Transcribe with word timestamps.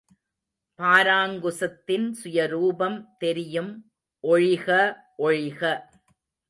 பாராங்குசத்தின் 0.79 2.07
சுயரூபம் 2.23 2.97
தெரியும் 3.17 3.71
ஒழிக 4.23 4.67
ஒழிக. 5.19 5.61